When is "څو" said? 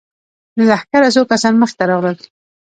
1.15-1.21